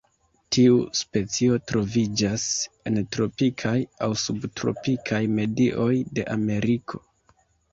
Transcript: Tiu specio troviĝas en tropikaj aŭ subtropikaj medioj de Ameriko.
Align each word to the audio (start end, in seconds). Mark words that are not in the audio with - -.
Tiu 0.55 0.77
specio 0.99 1.57
troviĝas 1.71 2.45
en 2.91 2.97
tropikaj 3.17 3.75
aŭ 4.07 4.09
subtropikaj 4.25 5.23
medioj 5.37 5.91
de 6.19 6.25
Ameriko. 6.39 7.05